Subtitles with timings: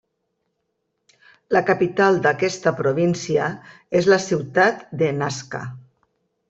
[1.57, 3.51] La capital d'aquesta província
[4.01, 5.67] és la ciutat de Nazca.